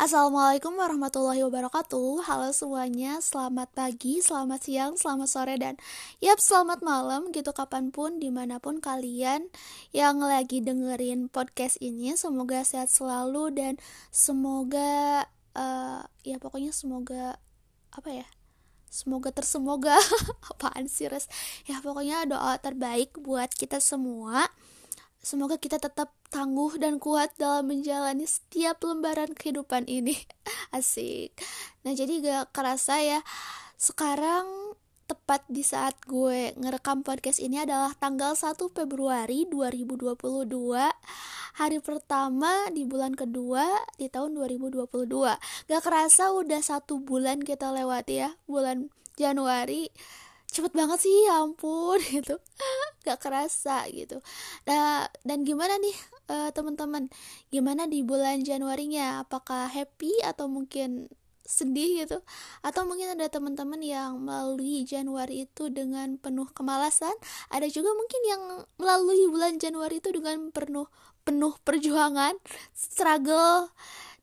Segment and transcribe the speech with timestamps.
[0.00, 2.24] Assalamualaikum warahmatullahi wabarakatuh.
[2.24, 5.76] Halo semuanya, selamat pagi, selamat siang, selamat sore, dan
[6.24, 9.52] yap selamat malam gitu kapan pun, di mana pun kalian
[9.92, 12.16] yang lagi dengerin podcast ini.
[12.16, 13.76] Semoga sehat selalu dan
[14.08, 17.36] semoga, uh, ya pokoknya semoga,
[17.92, 18.26] apa ya
[18.88, 20.00] Semoga tersemoga.
[20.50, 21.28] Apaan sih res?
[21.68, 24.48] Ya pokoknya doa terbaik buat kita semua
[25.20, 30.16] Semoga kita tetap tangguh dan kuat dalam menjalani setiap lembaran kehidupan ini.
[30.76, 31.36] Asik.
[31.84, 33.20] Nah, jadi gak kerasa ya.
[33.76, 34.72] Sekarang
[35.04, 40.14] tepat di saat gue ngerekam podcast ini adalah tanggal 1 Februari 2022
[41.58, 43.66] hari pertama di bulan kedua
[43.98, 44.86] di tahun 2022
[45.66, 49.90] gak kerasa udah satu bulan kita lewati ya bulan Januari
[50.50, 52.36] cepet banget sih ya ampun gitu.
[53.06, 54.20] Gak kerasa gitu.
[54.66, 55.96] Nah dan gimana nih
[56.30, 57.08] uh, teman-teman?
[57.48, 59.24] Gimana di bulan Januarinya?
[59.24, 61.08] Apakah happy atau mungkin
[61.50, 62.22] sedih gitu?
[62.62, 67.14] Atau mungkin ada teman-teman yang melalui Januari itu dengan penuh kemalasan?
[67.50, 68.42] Ada juga mungkin yang
[68.78, 70.86] melalui bulan Januari itu dengan penuh
[71.20, 72.32] penuh perjuangan
[72.72, 73.68] struggle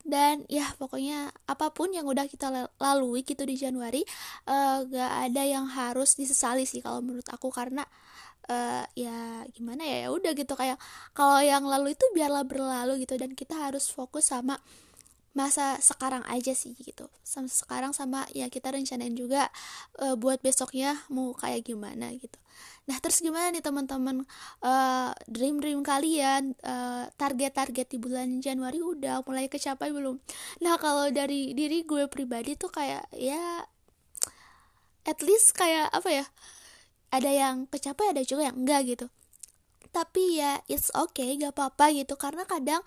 [0.08, 4.00] dan ya pokoknya apa pun yang udah kita lalui gitu di Januari
[4.48, 7.52] uh, gak ada yang harus disesali sih kalau menurut aku.
[7.52, 7.84] Karena
[8.48, 10.56] uh, ya gimana ya ya udah gitu.
[10.56, 10.80] Kayak
[11.12, 13.20] kalau yang lalu itu biarlah berlalu gitu.
[13.20, 14.56] Dan kita harus fokus sama
[15.38, 19.46] masa sekarang aja sih gitu sama sekarang sama ya kita rencanain juga
[20.02, 22.38] uh, buat besoknya mau kayak gimana gitu
[22.88, 24.24] Nah, terus gimana nih teman-teman
[24.64, 30.16] uh, dream-dream kalian uh, target-target di bulan Januari udah mulai kecapai belum?
[30.64, 33.68] Nah, kalau dari diri gue pribadi tuh kayak ya
[35.04, 36.26] at least kayak apa ya?
[37.12, 39.06] Ada yang kecapai, ada juga yang enggak gitu
[39.90, 42.14] tapi ya it's okay gak apa-apa gitu.
[42.20, 42.82] Karena kadang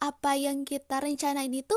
[0.00, 1.76] apa yang kita rencanain itu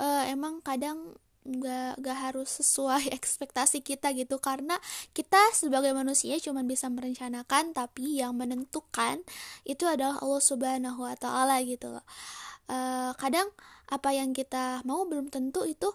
[0.00, 4.40] uh, emang kadang nggak nggak harus sesuai ekspektasi kita gitu.
[4.40, 4.80] Karena
[5.12, 9.20] kita sebagai manusia cuma bisa merencanakan tapi yang menentukan
[9.68, 12.04] itu adalah Allah Subhanahu Wa Taala gitu loh.
[12.64, 13.52] Uh, kadang
[13.92, 15.92] apa yang kita mau belum tentu itu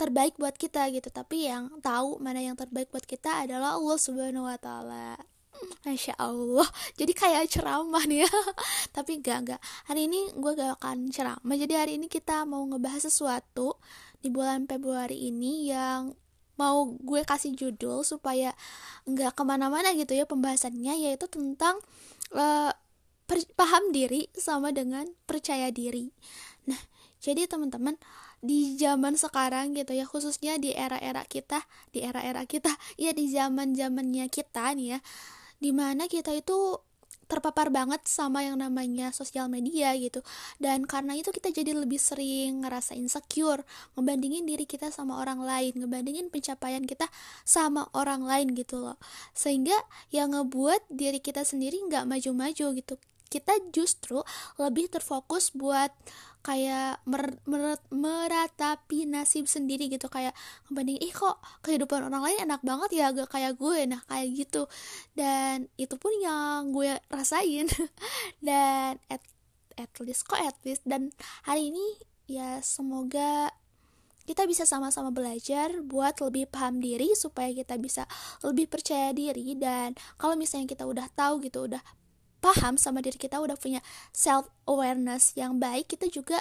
[0.00, 1.12] terbaik buat kita gitu.
[1.12, 5.35] Tapi yang tahu mana yang terbaik buat kita adalah Allah Subhanahu Wa Taala
[5.86, 6.66] Masya Allah.
[6.98, 8.30] Jadi kayak ceramah nih ya.
[8.96, 11.56] Tapi enggak, enggak Hari ini gue gak akan ceramah.
[11.56, 13.78] Jadi hari ini kita mau ngebahas sesuatu
[14.18, 16.16] di bulan Februari ini yang
[16.56, 18.56] mau gue kasih judul supaya
[19.04, 21.76] nggak ke mana-mana gitu ya pembahasannya yaitu tentang
[22.32, 22.72] uh,
[23.54, 26.10] paham diri sama dengan percaya diri.
[26.64, 26.80] Nah,
[27.20, 28.00] jadi teman-teman
[28.40, 34.30] di zaman sekarang gitu ya khususnya di era-era kita, di era-era kita, ya di zaman-zamannya
[34.30, 34.98] kita nih ya,
[35.60, 36.80] di mana kita itu
[37.26, 40.22] terpapar banget sama yang namanya sosial media gitu.
[40.62, 43.66] Dan karena itu kita jadi lebih sering ngerasa insecure
[43.98, 47.10] ngebandingin diri kita sama orang lain ngebandingin pencapaian kita
[47.42, 48.98] sama orang lain gitu loh.
[49.34, 49.74] Sehingga
[50.14, 52.94] yang ngebuat diri kita sendiri nggak maju-maju gitu.
[53.26, 54.22] Kita justru
[54.54, 55.90] lebih terfokus buat
[56.46, 60.06] kayak mer mer meratapi nasib sendiri gitu.
[60.06, 60.38] Kayak
[60.70, 63.90] ngebanding ih kok kehidupan orang lain enak banget ya agak kayak gue.
[63.90, 64.70] Nah kayak gitu.
[65.18, 67.66] Dan itu pun yang gue rasain.
[68.46, 69.22] Dan at,
[69.74, 71.12] at least kok at least dan
[71.44, 71.84] hari ini
[72.26, 73.52] ya semoga
[74.26, 78.06] kita bisa sama-sama belajar buat lebih paham diri supaya kita bisa
[78.42, 79.54] lebih percaya diri.
[79.54, 81.82] Dan kalau misalnya kita udah tahu gitu udah
[82.40, 83.80] paham sama diri kita udah punya
[84.12, 86.40] self awareness yang baik kita juga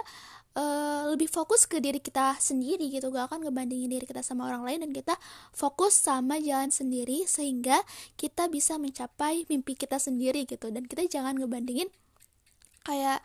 [0.56, 4.64] uh, lebih fokus ke diri kita sendiri gitu gak akan ngebandingin diri kita sama orang
[4.64, 5.16] lain dan kita
[5.52, 7.84] fokus sama jalan sendiri sehingga
[8.16, 11.92] kita bisa mencapai mimpi kita sendiri gitu dan kita jangan ngebandingin
[12.86, 13.20] kayak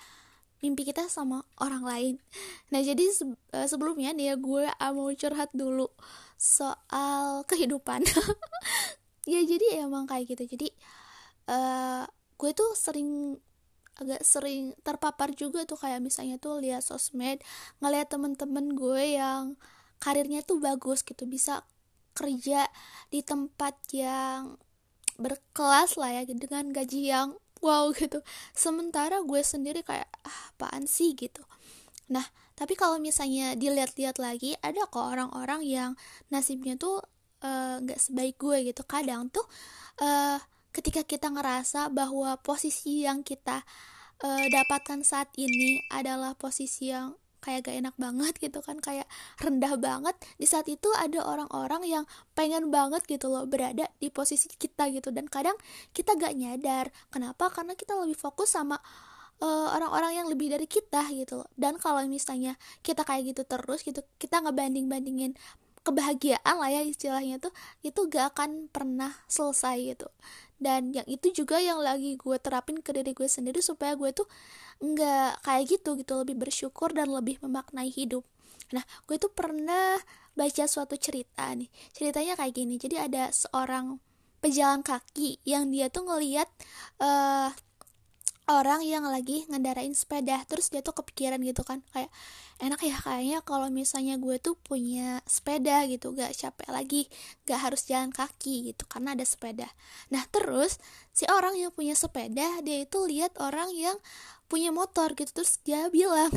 [0.60, 2.14] mimpi kita sama orang lain.
[2.68, 5.88] Nah jadi se uh, sebelumnya nih ya gue mau curhat dulu
[6.36, 8.04] soal kehidupan.
[9.32, 10.44] ya jadi emang kayak gitu.
[10.56, 10.68] Jadi
[11.48, 12.04] uh,
[12.40, 13.36] gue tuh sering
[14.00, 17.44] agak sering terpapar juga tuh kayak misalnya tuh lihat sosmed
[17.84, 19.60] ngeliat temen-temen gue yang
[20.00, 21.68] karirnya tuh bagus gitu bisa
[22.16, 22.64] kerja
[23.12, 24.56] di tempat yang
[25.20, 28.24] berkelas lah ya dengan gaji yang wow gitu.
[28.56, 31.12] Sementara gue sendiri kayak ah, apaan sih?
[31.12, 31.44] gitu.
[32.08, 32.24] Nah
[32.56, 35.90] tapi kalau misalnya dilihat-lihat lagi ada kok orang-orang yang
[36.32, 37.04] nasibnya tuh
[37.44, 38.80] eh, nggak uh, sebaik gue gitu.
[38.88, 39.44] Kadang tuh
[40.00, 40.40] uh,
[40.70, 43.62] ketika kita ngerasa bahwa posisi yang kita
[44.22, 49.08] uh, dapatkan saat ini adalah posisi yang kayak gak enak banget gitu kan kayak
[49.40, 52.04] rendah banget di saat itu ada orang-orang yang
[52.36, 55.08] pengen banget gitu loh berada di posisi kita gitu.
[55.10, 55.56] Dan kadang
[55.96, 57.48] kita gak nyadar kenapa?
[57.48, 58.76] Karena kita lebih fokus sama
[59.40, 61.48] eh, orang-orang uh, yang lebih dari kita gitu loh.
[61.56, 65.32] Dan kalau misalnya kita kayak gitu terus gitu kita ngebanding bandingin
[65.80, 70.08] kebahagiaan lah ya istilahnya tuh itu gak akan pernah selesai gitu.
[70.60, 74.28] Dan yang itu juga yang lagi gue terapin ke diri gue sendiri supaya gue tuh
[74.80, 78.28] nggak kayak gitu gitu lebih bersyukur dan lebih memaknai hidup.
[78.76, 79.96] Nah gue tuh pernah
[80.36, 82.76] baca suatu cerita nih ceritanya kayak gini.
[82.76, 83.96] Jadi ada seorang
[84.44, 86.48] pejalan kaki yang dia tuh ngeliat
[87.00, 87.52] uh,
[88.58, 92.10] orang yang lagi ngendarain sepeda terus dia tuh kepikiran gitu kan kayak
[92.58, 97.02] enak ya kayaknya kalau misalnya gue tuh punya sepeda gitu gak capek lagi
[97.46, 99.68] gak harus jalan kaki gitu karena ada sepeda.
[100.12, 100.82] Nah terus
[101.14, 103.96] si orang yang punya sepeda dia itu lihat orang yang
[104.50, 106.30] punya motor gitu terus dia bilang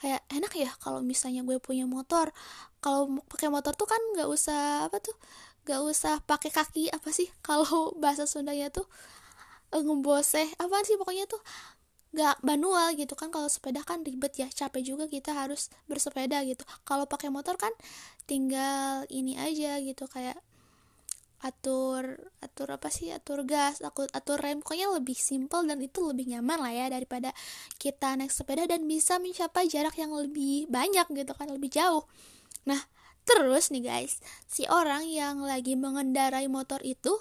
[0.00, 2.32] kayak enak ya kalau misalnya gue punya motor
[2.80, 5.12] kalau pakai motor tuh kan nggak usah apa tuh
[5.68, 7.28] gak usah pakai kaki apa sih?
[7.46, 8.88] Kalau bahasa Sundanya tuh
[9.74, 11.40] uh, ngeboseh apa sih pokoknya tuh
[12.16, 13.28] gak manual gitu kan.
[13.28, 16.64] Kalau sepeda kan ribet ya capek juga kita harus bersepeda gitu.
[16.88, 17.72] Kalau pakai motor kan
[18.24, 20.40] tinggal ini aja gitu kayak
[21.38, 24.64] atur atur apa sih atur gas atur atur rem.
[24.64, 27.30] Pokoknya lebih simple dan itu lebih nyaman lah ya daripada
[27.78, 32.08] kita naik sepeda dan bisa mencapai jarak yang lebih banyak gitu kan lebih jauh.
[32.66, 32.80] Nah
[33.28, 37.12] terus nih guys si orang yang lagi mengendarai motor itu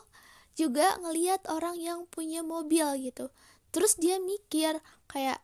[0.57, 3.29] juga ngeliat orang yang punya mobil gitu.
[3.69, 5.37] Terus dia mikir kayak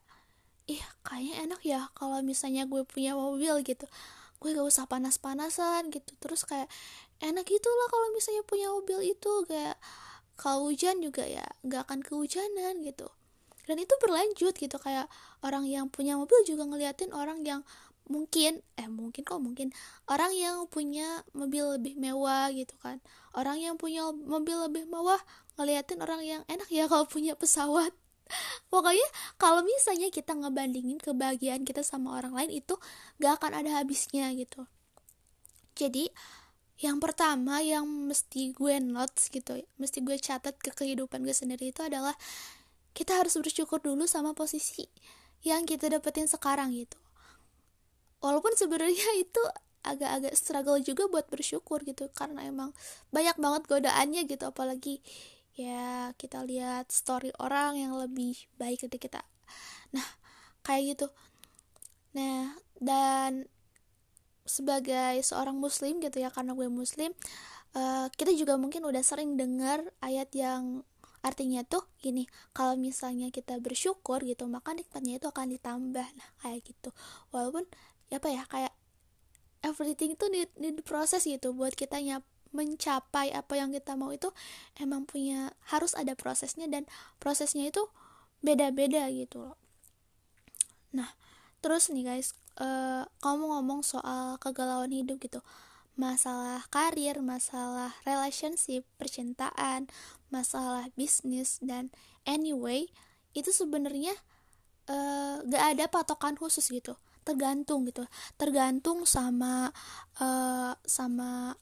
[0.66, 3.86] ih kayaknya enak ya kalau misalnya gue punya mobil gitu.
[4.42, 6.18] Gue gak usah panas-panasan gitu.
[6.18, 6.68] Terus kayak
[7.22, 9.34] enak gitu lah kalau misalnya punya mobil itu.
[9.46, 9.78] Kayak
[10.34, 13.06] kalau hujan juga ya gak akan kehujanan gitu.
[13.64, 15.08] Dan itu berlanjut gitu kayak
[15.46, 17.62] orang yang punya mobil juga ngeliatin orang yang
[18.10, 19.72] mungkin eh mungkin kok mungkin.
[20.08, 23.00] Orang yang punya mobil lebih mewah gitu kan.
[23.36, 25.20] Orang yang punya mobil lebih mewah
[25.60, 27.94] ngeliatin orang yang enak ya kalau punya pesawat.
[28.72, 32.76] Pokoknya kalau misalnya kita ngebandingin kebahagiaan kita sama orang lain itu
[33.20, 34.66] gak akan ada habisnya gitu.
[35.74, 36.10] Jadi
[36.82, 41.80] yang pertama yang mesti gue notes gitu mesti gue catat ke kehidupan gue sendiri itu
[41.80, 42.12] adalah
[42.92, 44.90] kita harus bersyukur dulu sama posisi
[45.46, 47.00] yang kita dapetin sekarang gitu
[48.24, 49.44] walaupun sebenarnya itu
[49.84, 52.72] agak-agak struggle juga buat bersyukur gitu karena emang
[53.12, 54.48] banyak banget godaannya gitu.
[54.48, 55.04] Apalagi
[55.54, 59.22] ya kita lihat story orang yang lebih baik dari kita.
[59.92, 60.08] Nah
[60.64, 61.08] kayak gitu.
[62.16, 63.52] Nah dan
[64.48, 67.16] sebagai seorang muslim gitu ya karena gue muslim
[67.80, 70.84] uh, kita juga mungkin udah sering dengar ayat yang
[71.24, 76.08] artinya tuh gini kalau misalnya kita bersyukur gitu maka nikmatnya itu akan ditambah.
[76.08, 76.92] Nah kayak gitu.
[77.36, 77.68] Walaupun
[78.14, 78.74] apa ya kayak
[79.64, 82.24] everything itu need, need proses gitu buat kita nyap
[82.54, 84.30] mencapai apa yang kita mau itu
[84.78, 86.86] emang punya harus ada prosesnya dan
[87.18, 87.82] prosesnya itu
[88.46, 89.58] beda-beda gitu loh.
[90.94, 91.10] Nah
[91.64, 95.40] terus nih guys uh, kamu ngomong soal kegalauan hidup gitu
[95.94, 99.86] masalah karir masalah relationship percintaan
[100.34, 101.94] masalah bisnis dan
[102.26, 102.90] anyway
[103.38, 104.14] itu sebenarnya
[104.90, 108.04] uh, gak ada patokan khusus gitu tergantung gitu
[108.38, 109.72] tergantung sama
[110.22, 111.58] uh, sama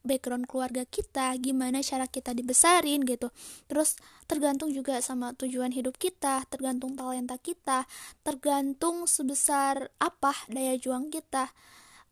[0.00, 3.28] background keluarga kita, gimana cara kita dibesarin gitu.
[3.68, 7.84] Terus tergantung juga sama tujuan hidup kita, tergantung talenta kita,
[8.24, 11.52] tergantung sebesar apa daya juang kita,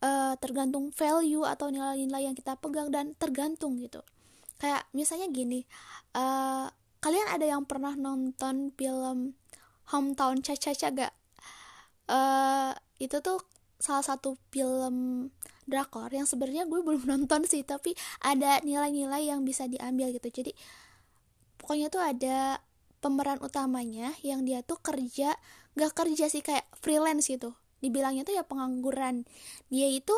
[0.04, 4.04] uh, tergantung value atau nilai-nilai yang kita pegang dan tergantung gitu.
[4.59, 5.64] Kayak misalnya gini,
[6.18, 6.68] uh,
[6.99, 9.38] kalian ada yang pernah nonton film
[9.88, 11.14] Hometown Caca-Caca gak?
[12.08, 13.38] Uh, itu tuh
[13.78, 15.28] salah satu film
[15.68, 20.28] drakor yang sebenarnya gue belum nonton sih tapi ada nilai-nilai yang bisa diambil gitu.
[20.32, 20.52] Jadi
[21.60, 22.58] pokoknya tuh ada
[22.98, 25.36] pemeran utamanya yang dia tuh kerja
[25.78, 27.54] gak kerja sih kayak freelance gitu.
[27.78, 29.22] Dibilangnya tuh ya pengangguran.
[29.70, 30.16] Dia itu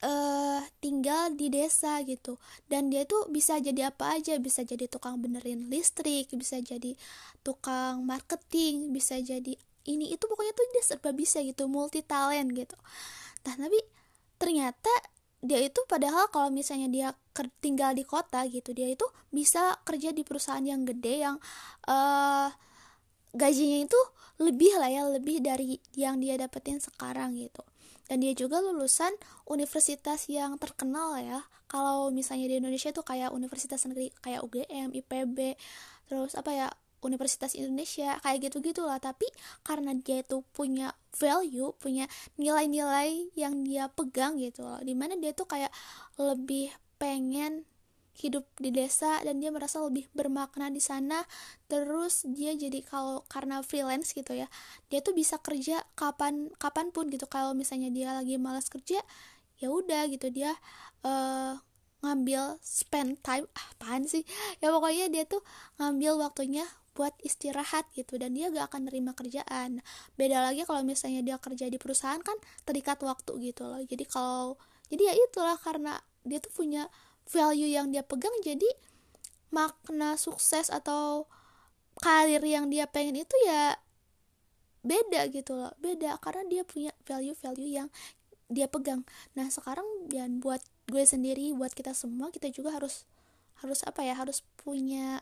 [0.00, 2.40] uh, tinggal di desa gitu.
[2.72, 4.40] Dan dia tuh bisa jadi apa aja.
[4.40, 6.96] Bisa jadi tukang benerin listrik bisa jadi
[7.44, 12.76] tukang marketing bisa jadi ini itu pokoknya tuh dia serba bisa gitu multi talent gitu.
[13.48, 13.80] Nah tapi
[14.36, 14.92] ternyata
[15.38, 17.08] dia itu padahal kalau misalnya dia
[17.62, 21.36] tinggal di kota gitu dia itu bisa kerja di perusahaan yang gede yang
[21.86, 22.50] uh,
[23.30, 24.00] gajinya itu
[24.42, 27.62] lebih lah ya lebih dari yang dia dapetin sekarang gitu.
[28.08, 29.12] Dan dia juga lulusan
[29.52, 31.44] universitas yang terkenal ya.
[31.68, 35.60] Kalau misalnya di Indonesia tuh kayak universitas negeri kayak UGM, IPB
[36.08, 36.68] terus apa ya
[37.02, 39.26] Universitas Indonesia kayak gitu gitulah tapi
[39.62, 44.80] karena dia itu punya value punya nilai-nilai yang dia pegang gitu loh.
[44.82, 45.70] Di mana dia tuh kayak
[46.18, 47.64] lebih pengen
[48.18, 51.22] hidup di desa dan dia merasa lebih bermakna di sana.
[51.70, 54.50] Terus dia jadi kalau karena freelance gitu ya
[54.90, 57.30] dia tuh bisa kerja kapan kapan pun gitu.
[57.30, 58.98] Kalau misalnya dia lagi malas kerja
[59.58, 60.54] ya udah gitu dia
[61.06, 61.58] uh,
[62.02, 63.46] ngambil spend time.
[63.54, 64.22] Ah, apaan sih?
[64.62, 65.42] Ya pokoknya dia tuh
[65.82, 66.66] ngambil waktunya
[66.98, 69.86] buat istirahat gitu dan dia gak akan nerima kerjaan.
[70.18, 72.34] Beda lagi kalau misalnya dia kerja di perusahaan kan
[72.66, 73.78] terikat waktu gitu loh.
[73.86, 74.58] Jadi kalau
[74.90, 76.90] jadi ya itulah karena dia tuh punya
[77.30, 78.66] value yang dia pegang jadi
[79.54, 81.30] makna sukses atau
[82.02, 83.78] karir yang dia pengen itu ya
[84.82, 85.70] beda gitu loh.
[85.78, 87.88] Beda karena dia punya value-value yang
[88.50, 89.06] dia pegang.
[89.38, 90.58] Nah sekarang dan buat
[90.90, 93.04] gue sendiri buat kita semua kita juga harus
[93.60, 95.20] harus apa ya harus punya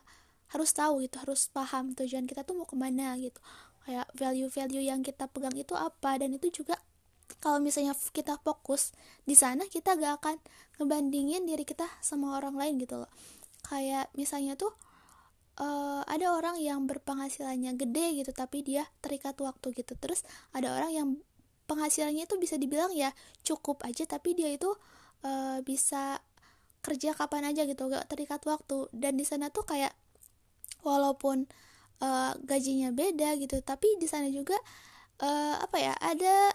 [0.55, 3.39] harus tahu gitu harus paham tujuan kita tuh mau ke mana gitu.
[3.87, 6.79] Kayak value-value yang kita pegang itu apa dan itu juga
[7.43, 8.95] kalau misalnya kita fokus
[9.27, 10.37] di sana kita gak akan
[10.79, 13.11] ngebandingin diri kita sama orang lain gitu loh.
[13.67, 14.75] Kayak misalnya tuh
[15.59, 19.95] uh, ada orang yang berpenghasilannya gede gitu tapi dia terikat waktu gitu.
[19.99, 20.23] Terus
[20.55, 21.09] ada orang yang
[21.67, 23.11] penghasilannya itu bisa dibilang ya
[23.43, 24.71] cukup aja tapi dia itu
[25.27, 26.23] uh, bisa
[26.83, 28.87] kerja kapan aja gitu gak terikat waktu.
[28.95, 29.95] Dan di sana tuh kayak
[30.87, 31.51] walaupun
[31.99, 34.55] uh, gajinya beda gitu tapi di sana juga
[35.21, 36.55] uh, apa ya ada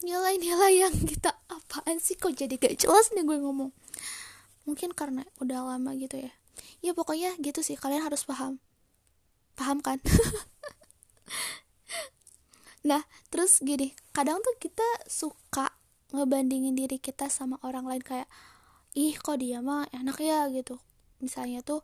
[0.00, 3.70] nilai-nilai yang kita apaan sih kok jadi gak jelas nih gue ngomong?
[4.66, 6.32] Mungkin karena udah lama gitu ya.
[6.82, 8.58] Ya pokoknya gitu sih kalian harus paham.
[9.56, 10.00] Paham kan?
[12.86, 13.02] Nah
[13.34, 15.74] terus gini kadang tuh kita suka
[16.14, 18.30] ngebandingin diri kita sama orang lain kayak
[18.94, 20.78] ih kok dia mah enak ya gitu.
[21.18, 21.82] Misalnya tuh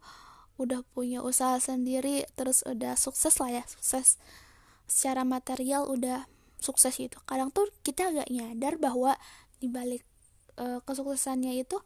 [0.61, 4.21] udah punya usaha sendiri terus udah sukses lah ya sukses
[4.85, 6.29] secara material udah
[6.61, 9.17] sukses itu kadang tuh kita agak nyadar bahwa
[9.59, 10.05] di balik
[10.61, 11.81] uh, kesuksesannya itu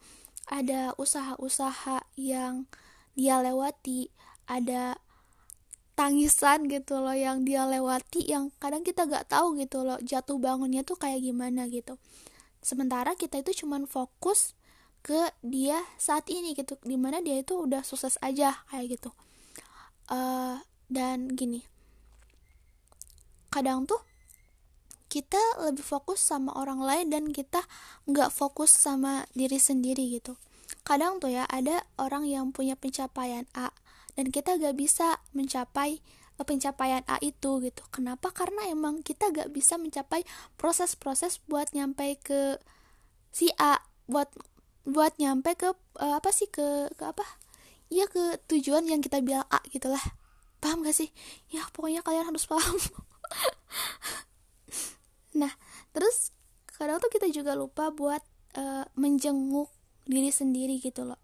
[0.47, 2.71] ada usaha-usaha yang
[3.19, 4.11] dia lewati
[4.47, 4.99] ada
[5.97, 10.85] tangisan gitu loh yang dia lewati yang kadang kita gak tahu gitu loh jatuh bangunnya
[10.85, 11.97] tuh kayak gimana gitu.
[12.61, 14.56] Sementara kita itu cuman fokus
[15.07, 19.15] ke dia saat ini gitu di mana dia itu udah sukses aja kayak gitu.
[20.11, 20.59] Uh,
[20.91, 21.67] dan gini
[23.51, 24.03] kadang tuh
[25.07, 27.63] kita lebih fokus sama orang lain dan kita
[28.11, 30.35] nggak fokus sama diri sendiri gitu.
[30.83, 33.71] Kadang tuh ya ada orang yang punya pencapaian A
[34.19, 36.03] dan kita gak bisa mencapai
[36.37, 37.83] eh, pencapaian A itu gitu.
[37.95, 38.35] Kenapa?
[38.35, 40.27] Karena emang kita gak bisa mencapai
[40.59, 42.59] proses-proses buat nyampe ke
[43.31, 43.79] si A
[44.11, 44.31] buat
[44.87, 47.27] buat nyampe ke uh, apa sih ke ke apa?
[47.91, 50.03] Ya ke tujuan yang kita bilang A gitulah.
[50.63, 51.13] Paham gak sih?
[51.51, 52.79] Ya pokoknya kalian harus paham.
[55.37, 55.53] Nah
[55.93, 56.33] terus
[56.73, 58.25] kadang tuh kita juga lupa buat
[58.57, 59.69] uh, menjenguk
[60.09, 61.21] diri sendiri gitu loh.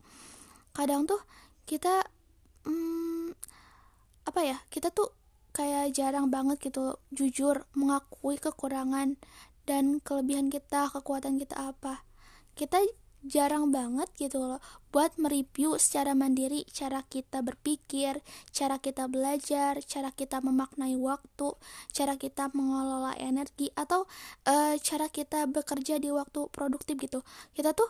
[0.77, 1.25] Kadang tuh
[1.65, 2.05] kita
[2.69, 3.33] hmm,
[4.29, 5.17] apa ya kita tuh
[5.57, 9.17] kayak jarang banget gitu jujur mengakui kekurangan
[9.65, 12.05] dan kelebihan kita kekuatan kita apa.
[12.53, 12.85] Kita
[13.23, 14.61] jarang banget gitu loh
[14.93, 18.21] buat mereview secara mandiri cara kita berpikir,
[18.53, 21.57] cara kita belajar, cara kita memaknai waktu,
[21.97, 24.05] cara kita mengelola energi atau
[24.45, 27.25] uh, cara kita bekerja di waktu produktif gitu.
[27.57, 27.89] Kita tuh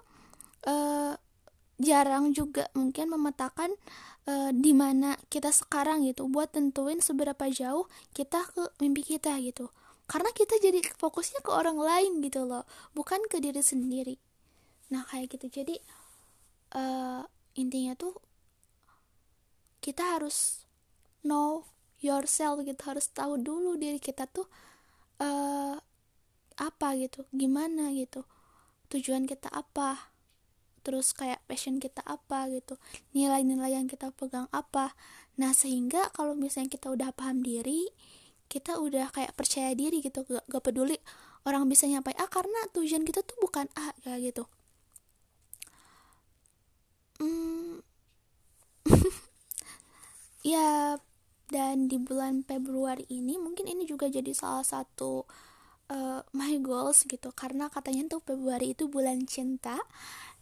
[0.71, 1.19] uh,
[1.83, 3.75] jarang juga mungkin memetakan
[4.31, 9.75] uh, di mana kita sekarang gitu buat tentuin seberapa jauh kita ke mimpi kita gitu.
[10.07, 12.63] Karena kita jadi fokusnya ke orang lain gitu loh,
[12.95, 14.21] bukan ke diri sendiri
[14.93, 15.49] nah kayak gitu.
[15.49, 15.81] Jadi
[16.77, 17.25] uh,
[17.57, 18.13] intinya tuh
[19.81, 20.69] kita harus
[21.25, 21.65] know
[22.05, 22.79] yourself gitu.
[22.85, 24.45] Harus tahu dulu diri kita tuh
[25.25, 25.81] uh,
[26.61, 27.25] apa gitu.
[27.33, 28.29] Gimana gitu.
[28.93, 30.13] Tujuan kita apa?
[30.85, 32.77] Terus kayak passion kita apa gitu.
[33.17, 34.93] Nilai-nilai yang kita pegang apa.
[35.41, 37.89] Nah sehingga kalau misalnya kita udah paham diri
[38.53, 40.29] kita udah kayak percaya diri gitu.
[40.29, 41.01] Gak, gak peduli
[41.49, 44.45] orang bisa nyampai A karena tujuan kita tuh bukan A kayak gitu
[47.23, 47.79] hmm,
[50.53, 50.99] ya
[51.53, 55.29] dan di bulan Februari ini mungkin ini juga jadi salah satu
[55.93, 57.29] uh, my goals gitu.
[57.37, 59.77] Karena katanya tuh Februari itu bulan cinta.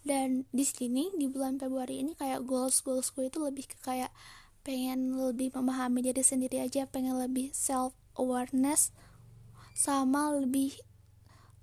[0.01, 4.09] Dan di sini di bulan Februari ini kayak goals goalsku itu lebih ke kayak
[4.65, 6.87] pengen lebih memahami diri sendiri aja.
[6.87, 8.95] Pengen lebih self awareness
[9.75, 10.79] sama lebih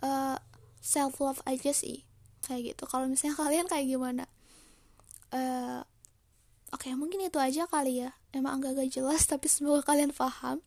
[0.05, 0.39] uh, eh,
[0.85, 2.05] self love aja sih.
[2.45, 2.85] Kayak gitu.
[2.85, 4.29] Kalau misalnya kalian kayak gimana
[5.35, 5.81] uh,
[6.73, 8.17] oke okay, mungkin itu aja kali ya.
[8.33, 10.61] Emang agak-agak jelas tapi semoga kalian paham.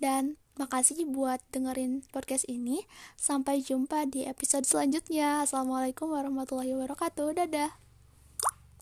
[0.00, 2.84] Dan makasih buat dengerin podcast ini.
[3.16, 5.44] Sampai jumpa di episode selanjutnya.
[5.44, 7.36] Assalamualaikum warahmatullahi wabarakatuh.
[7.36, 7.89] Dadah